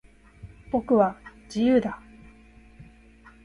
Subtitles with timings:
[0.71, 2.01] 僕は、自由だ。